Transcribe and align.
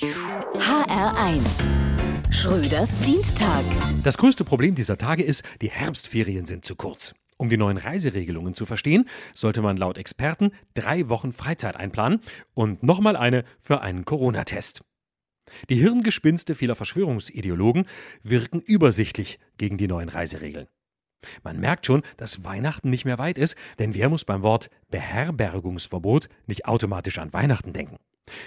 HR1 0.00 1.42
Schröders 2.30 3.00
Dienstag. 3.00 3.64
Das 4.04 4.16
größte 4.16 4.44
Problem 4.44 4.76
dieser 4.76 4.96
Tage 4.96 5.24
ist, 5.24 5.42
die 5.60 5.72
Herbstferien 5.72 6.46
sind 6.46 6.64
zu 6.64 6.76
kurz. 6.76 7.16
Um 7.36 7.50
die 7.50 7.56
neuen 7.56 7.78
Reiseregelungen 7.78 8.54
zu 8.54 8.64
verstehen, 8.64 9.08
sollte 9.34 9.60
man 9.60 9.76
laut 9.76 9.98
Experten 9.98 10.52
drei 10.74 11.08
Wochen 11.08 11.32
Freizeit 11.32 11.74
einplanen 11.74 12.20
und 12.54 12.84
nochmal 12.84 13.16
eine 13.16 13.44
für 13.58 13.80
einen 13.80 14.04
Corona-Test. 14.04 14.82
Die 15.68 15.80
Hirngespinste 15.80 16.54
vieler 16.54 16.76
Verschwörungsideologen 16.76 17.88
wirken 18.22 18.60
übersichtlich 18.60 19.40
gegen 19.56 19.78
die 19.78 19.88
neuen 19.88 20.10
Reiseregeln. 20.10 20.68
Man 21.42 21.58
merkt 21.58 21.86
schon, 21.86 22.02
dass 22.16 22.44
Weihnachten 22.44 22.88
nicht 22.88 23.04
mehr 23.04 23.18
weit 23.18 23.36
ist, 23.36 23.56
denn 23.80 23.96
wer 23.96 24.08
muss 24.08 24.24
beim 24.24 24.44
Wort 24.44 24.70
Beherbergungsverbot 24.92 26.28
nicht 26.46 26.66
automatisch 26.66 27.18
an 27.18 27.32
Weihnachten 27.32 27.72
denken? 27.72 27.98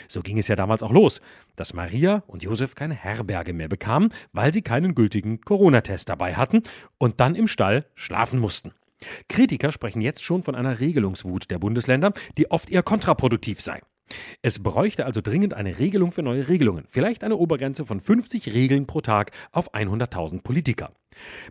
So 0.08 0.22
ging 0.22 0.38
es 0.38 0.48
ja 0.48 0.56
damals 0.56 0.84
auch 0.84 0.92
los, 0.92 1.22
dass 1.56 1.74
Maria 1.74 2.24
und 2.28 2.44
Josef 2.44 2.76
keine 2.76 2.94
Herberge 2.94 3.54
mehr 3.54 3.68
bekamen, 3.68 4.14
weil 4.34 4.54
sie 4.54 4.62
keinen 4.62 4.96
gültigen 4.96 5.42
Corona-Test 5.42 6.10
dabei 6.10 6.36
hatten 6.36 6.64
und 6.98 7.20
dann 7.20 7.36
im 7.36 7.48
Stall 7.48 7.86
schlafen 7.96 8.40
mussten. 8.40 8.74
Kritiker 9.30 9.72
sprechen 9.72 10.02
jetzt 10.02 10.24
schon 10.24 10.44
von 10.44 10.56
einer 10.56 10.80
Regelungswut 10.80 11.50
der 11.50 11.60
Bundesländer, 11.60 12.14
die 12.38 12.52
oft 12.52 12.70
eher 12.70 12.84
kontraproduktiv 12.84 13.62
sei. 13.62 13.82
Es 14.42 14.62
bräuchte 14.62 15.06
also 15.06 15.22
dringend 15.22 15.54
eine 15.54 15.80
Regelung 15.80 16.12
für 16.12 16.24
neue 16.24 16.48
Regelungen, 16.48 16.86
vielleicht 16.90 17.24
eine 17.24 17.38
Obergrenze 17.38 17.86
von 17.86 18.00
50 18.00 18.48
Regeln 18.54 18.86
pro 18.86 19.02
Tag 19.02 19.32
auf 19.52 19.74
100.000 19.74 20.42
Politiker. 20.42 20.92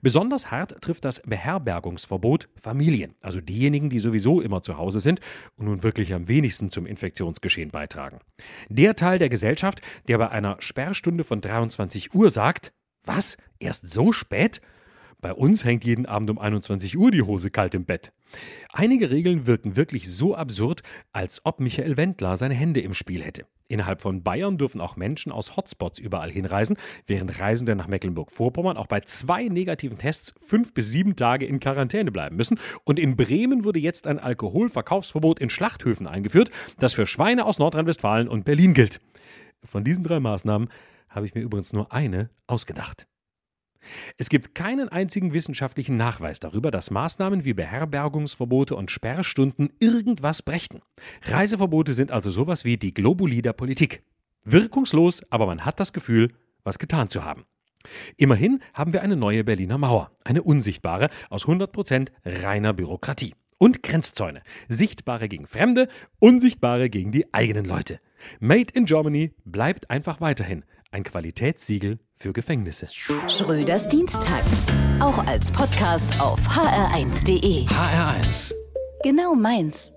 Besonders 0.02 0.51
hart 0.51 0.80
trifft 0.80 1.05
das 1.05 1.23
Beherbergungsverbot 1.23 2.48
Familien, 2.56 3.15
also 3.20 3.41
diejenigen, 3.41 3.91
die 3.91 3.98
sowieso 3.98 4.41
immer 4.41 4.62
zu 4.62 4.77
Hause 4.77 5.01
sind 5.01 5.20
und 5.56 5.66
nun 5.66 5.83
wirklich 5.83 6.12
am 6.15 6.28
wenigsten 6.28 6.70
zum 6.70 6.87
Infektionsgeschehen 6.87 7.70
beitragen. 7.70 8.20
Der 8.69 8.97
Teil 8.97 9.19
der 9.19 9.28
Gesellschaft, 9.28 9.80
der 10.09 10.19
bei 10.19 10.30
einer 10.30 10.56
Sperrstunde 10.61 11.25
von 11.25 11.41
23 11.41 12.14
Uhr 12.14 12.30
sagt, 12.30 12.73
was, 13.05 13.37
erst 13.59 13.89
so 13.89 14.12
spät? 14.12 14.61
Bei 15.21 15.35
uns 15.35 15.65
hängt 15.65 15.85
jeden 15.85 16.07
Abend 16.07 16.31
um 16.31 16.39
21 16.39 16.97
Uhr 16.97 17.11
die 17.11 17.23
Hose 17.23 17.51
kalt 17.51 17.75
im 17.75 17.85
Bett. 17.85 18.13
Einige 18.73 19.11
Regeln 19.11 19.47
wirken 19.47 19.77
wirklich 19.77 20.11
so 20.11 20.35
absurd, 20.35 20.83
als 21.13 21.45
ob 21.45 21.61
Michael 21.61 21.97
Wendler 21.97 22.37
seine 22.37 22.55
Hände 22.55 22.81
im 22.81 22.95
Spiel 22.95 23.23
hätte. 23.23 23.45
Innerhalb 23.69 24.01
von 24.01 24.23
Bayern 24.23 24.59
dürfen 24.59 24.81
auch 24.81 24.97
Menschen 24.97 25.31
aus 25.31 25.57
Hotspots 25.57 25.98
überall 25.98 26.31
hinreisen, 26.31 26.77
während 27.07 27.39
Reisende 27.39 27.77
nach 27.77 27.87
Mecklenburg-Vorpommern 27.87 28.77
auch 28.77 28.87
bei 28.87 29.01
zwei 29.01 29.45
negativen 29.45 29.98
Tests 29.98 30.35
fünf 30.41 30.73
bis 30.75 30.91
sieben 30.91 31.17
Tage 31.17 31.47
in 31.47 31.61
Quarantäne 31.61 32.11
bleiben 32.11 32.37
müssen. 32.37 32.59
Und 32.85 32.98
in 32.98 33.17
Bremen 33.17 33.65
wurde 33.65 33.79
jetzt 33.79 34.07
ein 34.07 34.19
Alkoholverkaufsverbot 34.19 35.39
in 35.39 35.51
Schlachthöfen 35.51 36.07
eingeführt, 36.07 36.51
das 36.79 36.95
für 36.95 37.07
Schweine 37.07 37.45
aus 37.45 37.59
Nordrhein-Westfalen 37.59 38.29
und 38.29 38.45
Berlin 38.45 38.75
gilt. 38.75 39.01
Von 39.65 39.85
diesen 39.85 40.03
drei 40.03 40.19
Maßnahmen 40.19 40.69
habe 41.11 41.27
ich 41.27 41.35
mir 41.35 41.43
übrigens 41.43 41.73
nur 41.73 41.93
eine 41.93 42.31
ausgedacht. 42.47 43.07
Es 44.21 44.29
gibt 44.29 44.55
keinen 44.55 44.91
einzigen 44.91 45.33
wissenschaftlichen 45.33 45.97
Nachweis 45.97 46.41
darüber, 46.41 46.71
dass 46.71 46.91
Maßnahmen 46.91 47.47
wie 47.47 47.55
Beherbergungsverbote 47.55 48.77
und 48.77 48.91
Sperrstunden 48.91 49.73
irgendwas 49.81 50.43
brächten. 50.43 50.83
Reiseverbote 51.23 51.95
sind 51.95 52.11
also 52.11 52.31
sowas 52.31 52.67
wie 52.67 52.77
die 52.77 52.93
Globuli 52.93 53.41
der 53.41 53.55
Politik. 53.55 54.03
Wirkungslos, 54.45 55.23
aber 55.31 55.47
man 55.47 55.65
hat 55.65 55.81
das 55.81 55.95
Gefühl, 55.95 56.35
was 56.65 56.79
getan 56.79 57.09
zu 57.09 57.25
haben. 57.25 57.47
Immerhin 58.19 58.61
haben 58.75 58.93
wir 58.93 59.01
eine 59.01 59.17
neue 59.17 59.43
Berliner 59.43 59.79
Mauer, 59.79 60.11
eine 60.23 60.43
unsichtbare, 60.43 61.09
aus 61.31 61.47
100% 61.47 62.11
reiner 62.27 62.75
Bürokratie. 62.75 63.35
Und 63.57 63.83
Grenzzäune, 63.83 64.43
sichtbare 64.69 65.31
gegen 65.31 65.47
Fremde, 65.47 65.89
unsichtbare 66.19 66.91
gegen 66.91 67.11
die 67.11 67.33
eigenen 67.33 67.65
Leute. 67.65 68.01
Made 68.39 68.75
in 68.75 68.85
Germany 68.85 69.33
bleibt 69.47 69.89
einfach 69.89 70.21
weiterhin 70.21 70.65
ein 70.91 71.05
Qualitätssiegel 71.05 71.98
für 72.14 72.33
Gefängnisse. 72.33 72.88
Schröders 73.28 73.88
Dienstag. 73.88 74.42
Auch 75.00 75.24
als 75.27 75.50
Podcast 75.50 76.20
auf 76.20 76.41
hr1.de. 76.41 77.66
HR1. 77.66 78.52
Genau 79.02 79.34
meins. 79.34 79.95